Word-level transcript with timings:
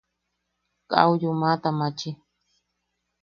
Kaa 0.89 1.05
au 1.05 1.13
yumaʼata 1.21 1.69
maachi. 1.79 2.09